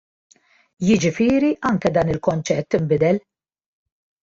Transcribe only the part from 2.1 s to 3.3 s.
il-konċett inbidel.